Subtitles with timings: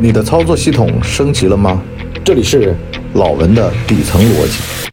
[0.00, 1.82] 你的操作系统升级了吗？
[2.24, 2.72] 这里是
[3.14, 4.92] 老文的底层逻辑。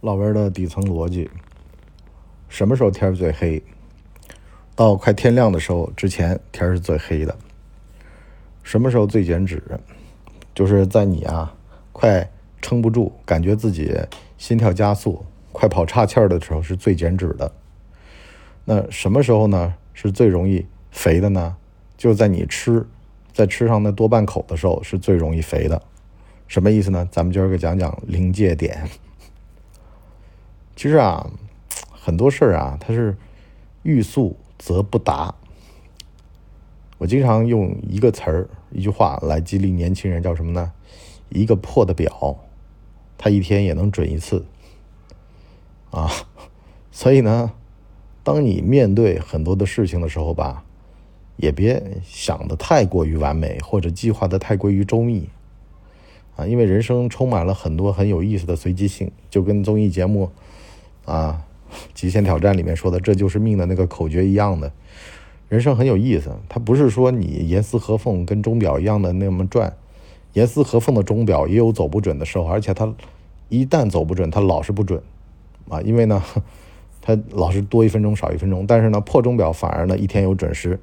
[0.00, 1.28] 老文的底层逻辑：
[2.48, 3.60] 什么时候天最黑？
[4.76, 7.36] 到快天亮的时候之前，天是最黑的。
[8.62, 9.60] 什么时候最减脂？
[10.54, 11.52] 就是在你啊
[11.90, 12.30] 快
[12.62, 13.92] 撑不住，感觉自己
[14.38, 17.50] 心跳加速、快跑岔气儿的时候，是最减脂的。
[18.64, 19.74] 那什么时候呢？
[20.02, 21.56] 是最容易肥的呢，
[21.98, 22.86] 就在你吃，
[23.34, 25.82] 在吃上那多半口的时候是最容易肥的。
[26.48, 27.06] 什么意思呢？
[27.12, 28.88] 咱们今儿个讲讲临界点。
[30.74, 31.30] 其实啊，
[31.90, 33.14] 很多事儿啊，它是
[33.82, 35.34] 欲速则不达。
[36.96, 40.72] 我经常用一个词儿、一句话来激励年轻人，叫什么呢？
[41.28, 42.38] 一个破的表，
[43.18, 44.46] 它一天也能准一次。
[45.90, 46.10] 啊，
[46.90, 47.52] 所以呢。
[48.22, 50.62] 当你面对很多的事情的时候吧，
[51.36, 55.26] 也别想的太过于完美，或者计划的太过于周密，
[56.36, 60.30] 啊，因为人生充满了很多很有意思的随机性，就跟综艺节目
[61.06, 61.42] 啊
[61.94, 64.70] 《极限挑战》里面说的“这就是命”的那个口诀一样的，
[65.48, 66.30] 人生很有意思。
[66.46, 69.74] 它不是说你严丝合缝跟钟表一样的那么转，
[70.34, 72.94] 严丝合缝的钟表也有走不准的时候，而且它
[73.48, 75.02] 一旦走不准，它老是不准，
[75.70, 76.22] 啊，因为呢。
[77.00, 80.78] 它老是多一分钟少一分钟，但是呢，破钟表反而呢一天有准时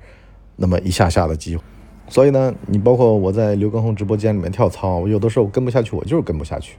[0.55, 1.63] 那么一下下的机会。
[2.09, 6.77] 所以呢，你包括我在刘畊宏直播间里面跳操，我有的时候跟不下去，我就是跟不下去。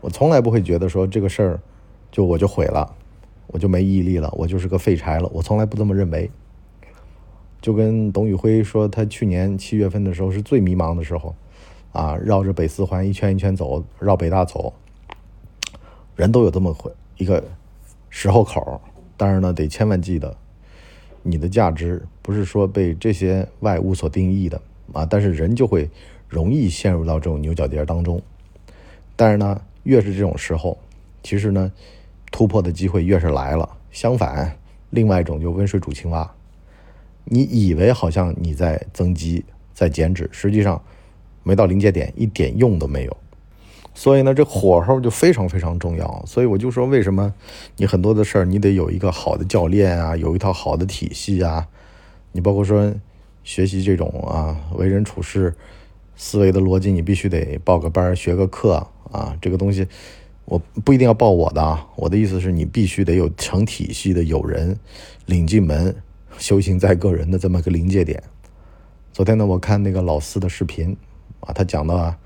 [0.00, 1.60] 我从来不会觉得说这个事儿
[2.12, 2.94] 就我就毁了，
[3.48, 5.28] 我就没毅力了，我就是个废柴了。
[5.34, 6.30] 我从来不这么认为。
[7.60, 11.34] 就跟董宇辉说，他去年七月份的时候是最迷茫的时候，
[11.90, 14.72] 啊，绕着北四环一圈一圈走，绕北大走，
[16.14, 16.74] 人都有这么
[17.16, 17.42] 一个。
[18.10, 18.80] 时候口，
[19.16, 20.36] 但是呢，得千万记得，
[21.22, 24.60] 你的价值不是说被这些外物所定义的
[24.92, 25.04] 啊。
[25.04, 25.90] 但是人就会
[26.28, 28.20] 容易陷入到这种牛角尖当中。
[29.16, 30.78] 但是呢，越是这种时候，
[31.22, 31.72] 其实呢，
[32.30, 33.68] 突破的机会越是来了。
[33.90, 34.56] 相反，
[34.90, 36.30] 另外一种就温水煮青蛙，
[37.24, 39.44] 你以为好像你在增肌、
[39.74, 40.80] 在减脂，实际上
[41.42, 43.16] 没到临界点，一点用都没有。
[43.98, 46.22] 所以呢，这火候就非常非常重要。
[46.24, 47.34] 所以我就说，为什么
[47.78, 51.66] 你很多的事儿，你得有一个好的教练啊，有一套好的体系啊。
[52.30, 52.94] 你包括说
[53.42, 55.52] 学习这种啊，为人处事
[56.14, 59.36] 思维的逻辑，你必须得报个班学个课啊。
[59.40, 59.84] 这个东西
[60.44, 64.78] 我不一定要报我的啊，我的意思是你必须得有成体系的，有人
[65.26, 65.92] 领进门，
[66.38, 68.22] 修行在个人的这么个临界点。
[69.12, 70.96] 昨天呢，我看那个老四的视频
[71.40, 72.16] 啊，他讲到啊。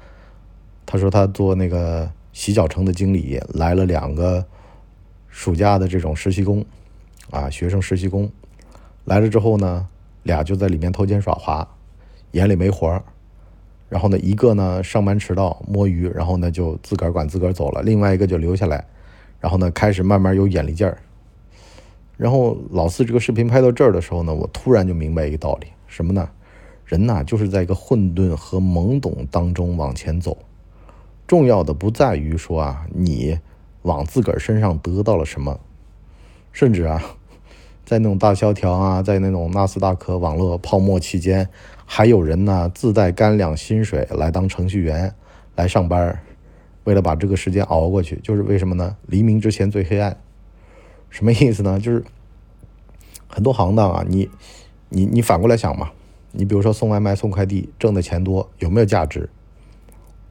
[0.92, 4.44] 他说他做那个洗脚城的经理，来了两个
[5.30, 6.62] 暑假的这种实习工，
[7.30, 8.30] 啊，学生实习工
[9.06, 9.88] 来了之后呢，
[10.24, 11.66] 俩就在里面偷奸耍滑，
[12.32, 13.02] 眼里没活儿。
[13.88, 18.84] 然后呢，一个呢上班迟到摸鱼，然后呢就自个儿管自个儿走了；另外一个就留下来，
[19.40, 20.98] 然后呢开始慢慢有眼力劲儿。
[22.18, 26.28] 然后老四这个视频拍到这儿的时候呢，我突然就明白一个道理，什么呢？
[26.84, 30.36] 人呐就是在一个混沌和懵懂当中往前走。
[31.32, 33.38] 重要的不在于说啊，你
[33.80, 35.58] 往自个儿身上得到了什么，
[36.52, 37.02] 甚至啊，
[37.86, 41.48] 在那种大萧条啊，在那种纳斯达克网络泡沫期间，
[41.86, 45.14] 还有人呢自带干粮薪水来当程序员
[45.56, 46.22] 来上班，
[46.84, 48.94] 为了把这个时间熬过去，就是为什么呢？
[49.06, 50.14] 黎明之前最黑暗，
[51.08, 51.80] 什么意思呢？
[51.80, 52.04] 就是
[53.26, 54.28] 很多行当啊，你
[54.90, 55.92] 你你反过来想嘛，
[56.32, 59.30] 你比如说送外卖、送快递，挣的钱多，有没有价值？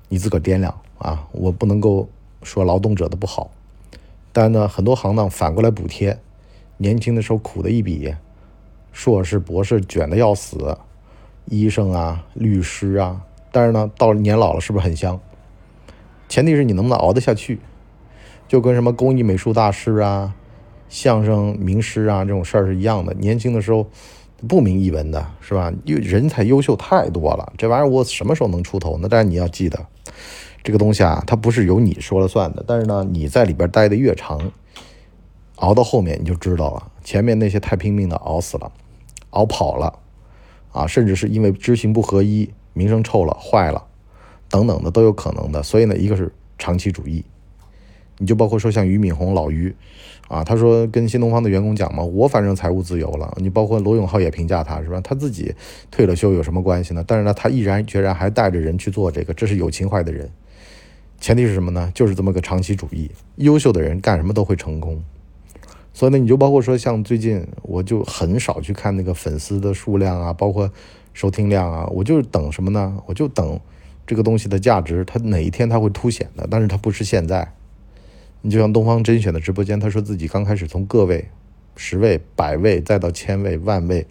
[0.08, 0.80] 你自个儿掂量。
[1.02, 2.08] 啊，我不能够
[2.44, 3.50] 说劳动者的不好，
[4.32, 6.20] 但呢，很多行当反过来补贴，
[6.78, 8.14] 年轻的时候苦的一笔，
[8.92, 10.78] 硕士、博士卷的要死，
[11.46, 15.20] 医生啊、律师啊，但是呢，到年老了是不是很香？
[16.30, 17.60] 前提是你能不能熬得下去，
[18.48, 20.36] 就跟什么工艺美术大师啊、
[20.88, 23.14] 相声名师啊这种事儿是一样的。
[23.16, 23.88] 年轻的时候
[24.48, 25.74] 不明一文的是吧？
[25.86, 29.08] 优人才优秀太多了，这玩意儿我什么时候能出头呢？
[29.10, 29.86] 但是你要记得。
[30.64, 32.64] 这个东西啊，它不是由你说了算的。
[32.68, 34.52] 但是呢，你在里边待的越长，
[35.56, 36.92] 熬到后面你就知道了。
[37.04, 38.72] 前面那些太拼命的熬死了，
[39.32, 40.00] 熬跑了，
[40.72, 43.84] 啊，甚至是因为知行不合一，名声臭了、坏了，
[44.50, 45.64] 等等的都有可能的。
[45.64, 47.26] 所以呢，一个是长期主义，
[48.20, 49.76] 你就包括说像俞敏洪老俞，
[50.28, 53.34] 啊，他说跟新东方的员工讲嘛，我反正财务自由了。
[53.38, 55.02] 你包括罗永浩也评价他是吧？
[55.02, 55.56] 他自己
[55.90, 57.04] 退了休有什么关系呢？
[57.08, 60.30] 但是呢，他毅然决然还带着人去做这个，这是有情怀的人。
[61.22, 61.92] 前提是什么呢？
[61.94, 63.12] 就是这么个长期主义。
[63.36, 65.02] 优秀的人干什么都会成功，
[65.94, 70.70] 所以呢，你就包括说像最近，我就很少去看那个粉丝的数量啊，包括
[71.14, 72.98] 收听量啊，我就等什么呢？
[73.06, 73.60] 我就等
[74.08, 77.54] 这个东西的价值，它哪一天它会凸显的，但是它不是现在。
[78.42, 81.30] 你就像东方甄选的直播间，他说自己刚开始从个位、
[81.76, 84.08] 十位、百位，再到千位、万位，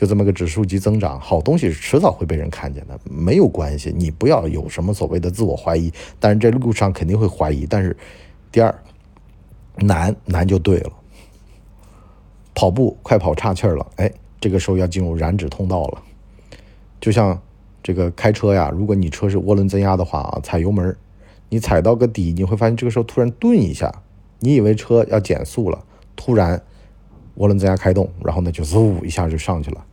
[0.00, 1.20] 就这么个指数级增长。
[1.20, 3.92] 好东西是迟早会被人看见的，没有关系。
[3.94, 7.66] 你不要有什么所谓的自我怀疑，但是这路上肯定会怀疑。
[7.68, 7.94] 但是，
[8.50, 8.74] 第二，
[9.76, 10.90] 难难就对了。
[12.54, 14.10] 跑步快跑岔气儿了，哎，
[14.40, 16.02] 这个时候要进入燃脂通道了。
[16.98, 17.38] 就像
[17.82, 20.96] 这个开车呀，如果你车是涡轮增压的话啊，踩油门。
[21.50, 23.92] 你踩到个底，你会发现这个时候突然顿一下，
[24.38, 25.84] 你以为车要减速了，
[26.16, 26.58] 突然
[27.36, 29.84] 涡轮增压开动，然后呢就嗖一下就上去了，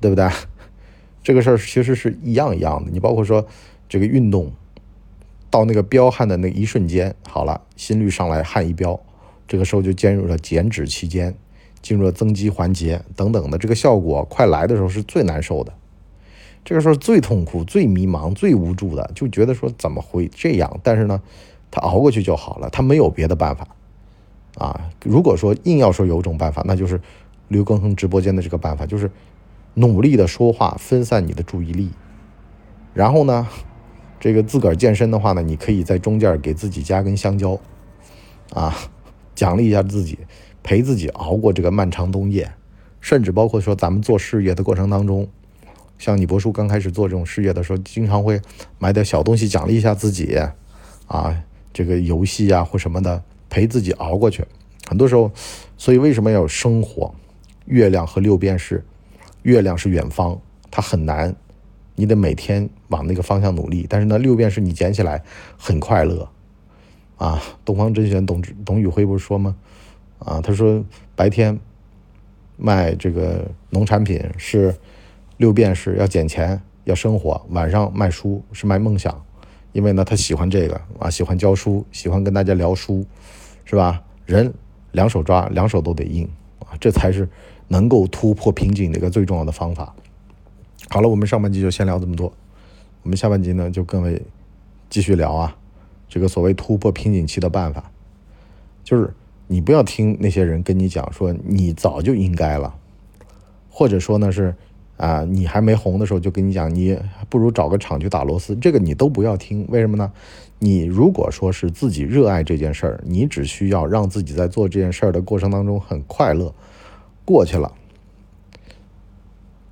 [0.00, 0.28] 对不对？
[1.22, 2.90] 这个事儿其实是一样一样的。
[2.90, 3.46] 你包括说
[3.88, 4.52] 这个运动
[5.50, 9.00] 到那个彪汗的那一瞬间，好了，心率上来，汗一飙，
[9.48, 11.34] 这个时候就进入了减脂期间，
[11.82, 15.72] 进入了增肌环节等等的，这个效果快来的时候是最难受的。
[16.64, 20.80] 这个时候最痛苦、最迷茫、最无助的，就觉得说怎么会这样？
[20.82, 21.22] 但是呢，
[21.70, 23.68] 他熬过去就好了，他没有别的办法
[24.58, 24.90] 啊。
[25.04, 27.00] 如果说硬要说有种办法，那就是
[27.48, 29.08] 刘畊宏直播间的这个办法，就是
[29.78, 31.90] 努力的说话，分散你的注意力。
[32.94, 33.46] 然后呢，
[34.18, 37.60] 这个自个儿健身的话呢，你可以在中间给自己加根香蕉，
[38.54, 38.74] 啊，
[39.34, 40.18] 奖励一下自己，
[40.62, 42.50] 陪自己熬过这个漫长冬夜。
[43.02, 45.28] 甚至包括说咱们做事业的过程当中。
[45.98, 48.40] 像你博叔刚开始做这种事业的时候，经常会
[48.78, 50.38] 买点小东西奖励一下自己，
[51.06, 51.44] 啊，
[51.74, 54.42] 这个游戏啊或什么的，陪自己熬过去。
[54.88, 55.30] 很多时候，
[55.76, 57.14] 所以为什么要有生活？
[57.66, 58.84] 月亮和六便士，
[59.46, 60.40] 月亮是远方，
[60.70, 61.34] 它很难，
[61.94, 63.86] 你得每天往那个方向努力。
[63.88, 65.22] 但是呢，六便士你捡起来
[65.56, 66.28] 很快乐，
[67.16, 69.56] 啊，东方甄选董董宇辉不是说吗？
[70.18, 70.84] 啊，他说
[71.14, 71.58] 白天
[72.56, 74.74] 卖这个农产品是。
[75.38, 77.38] 六便士要捡钱，要生活。
[77.50, 79.22] 晚上卖书是卖梦想，
[79.72, 83.04] 因为呢，他喜欢这个啊，喜欢教书，喜欢跟大家聊书，
[83.66, 84.02] 是吧？
[84.24, 84.50] 人
[84.92, 86.26] 两手抓，两手都得硬
[86.60, 87.28] 啊，这才是
[87.68, 89.94] 能够突破瓶颈的一个最重要的方法。
[90.88, 92.32] 好了，我们上半集就先聊这么多，
[93.02, 94.20] 我们下半集呢，就更为
[94.88, 95.56] 继续聊啊，
[96.08, 97.90] 这个所谓突破瓶颈期的办法，
[98.84, 99.12] 就是
[99.46, 102.74] 你不要听那些人跟你讲说你早就应该了，
[103.70, 104.54] 或者说呢是。
[104.96, 106.98] 啊，你还没红的时候就跟你讲，你
[107.28, 109.66] 不如找个厂去打螺丝，这个你都不要听。
[109.68, 110.10] 为什么呢？
[110.58, 116.54] 你如果说是自己热爱这件事儿，你只需要让自己在做这件事儿的过程当中很快乐，
[117.26, 117.72] 过去了，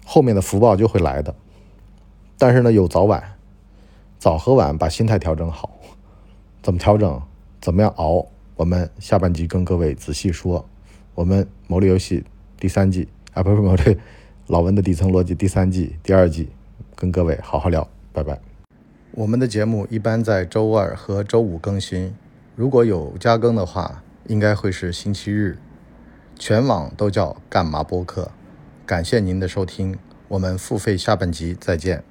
[0.05, 1.35] 后面的福报就会来的。
[2.37, 3.23] 但是呢，有早晚，
[4.19, 5.71] 早和晚把心态调整好，
[6.63, 7.23] 怎么调整？
[7.61, 8.27] 怎么样熬？
[8.57, 10.69] 我们下半集跟各位仔细说。
[11.15, 12.25] 我们谋利游戏
[12.59, 13.97] 第三季啊，不是谋利。
[14.49, 16.49] 老文的底层逻辑第三季第二季，
[16.97, 18.41] 跟各位好好聊，拜拜。
[19.13, 22.13] 我们的节目一般在周二和周五更新，
[22.57, 25.57] 如果有加更的话，应该会是星期日。
[26.39, 28.31] 全网都叫干嘛播客。
[28.85, 29.99] 感谢您的收听，
[30.29, 32.05] 我们付费下半集再见。